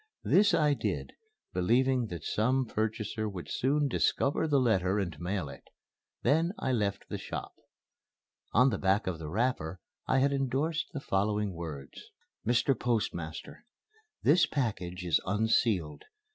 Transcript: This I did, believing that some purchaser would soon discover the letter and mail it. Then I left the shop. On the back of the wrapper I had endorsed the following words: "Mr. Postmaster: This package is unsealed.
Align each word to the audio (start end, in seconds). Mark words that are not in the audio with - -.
This 0.23 0.55
I 0.55 0.73
did, 0.73 1.11
believing 1.53 2.07
that 2.07 2.23
some 2.23 2.65
purchaser 2.65 3.29
would 3.29 3.47
soon 3.51 3.87
discover 3.87 4.47
the 4.47 4.57
letter 4.59 4.97
and 4.97 5.15
mail 5.19 5.47
it. 5.47 5.65
Then 6.23 6.53
I 6.57 6.71
left 6.71 7.07
the 7.07 7.19
shop. 7.19 7.53
On 8.51 8.71
the 8.71 8.79
back 8.79 9.05
of 9.05 9.19
the 9.19 9.29
wrapper 9.29 9.79
I 10.07 10.17
had 10.17 10.33
endorsed 10.33 10.87
the 10.91 11.01
following 11.01 11.53
words: 11.53 12.05
"Mr. 12.43 12.73
Postmaster: 12.75 13.67
This 14.23 14.47
package 14.47 15.05
is 15.05 15.21
unsealed. 15.27 16.05